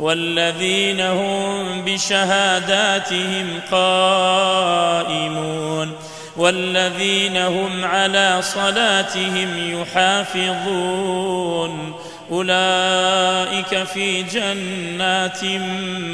والذين 0.00 1.00
هم 1.00 1.84
بشهاداتهم 1.84 3.60
قائمون 3.70 5.40
والذين 6.36 7.36
هم 7.36 7.84
على 7.84 8.42
صلاتهم 8.42 9.80
يحافظون 9.80 10.90
أولئك 12.30 13.84
في 13.84 14.22
جنات 14.22 15.44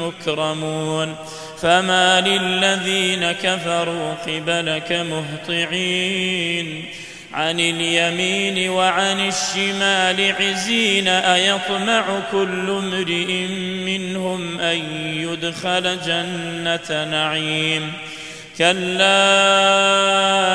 مكرمون 0.00 1.16
فما 1.60 2.20
للذين 2.20 3.32
كفروا 3.32 4.14
قبلك 4.26 4.92
مهطعين 4.92 6.84
عن 7.34 7.60
اليمين 7.60 8.70
وعن 8.70 9.28
الشمال 9.28 10.34
عزين 10.40 11.08
أيطمع 11.08 12.04
كل 12.32 12.70
امرئ 12.70 13.46
منهم 13.86 14.60
أن 14.60 14.78
يدخل 15.00 15.98
جنة 16.06 17.04
نعيم. 17.04 17.92
كلا 18.58 19.14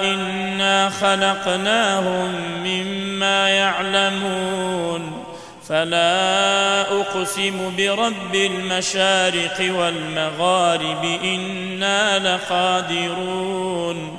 إنا 0.00 0.90
خلقناهم 0.90 2.34
مما 2.64 3.48
يعلمون. 3.48 5.24
فلا 5.68 6.80
أقسم 7.00 7.72
برب 7.76 8.34
المشارق 8.34 9.56
والمغارب 9.60 11.18
إنا 11.24 12.18
لقادرون. 12.36 14.18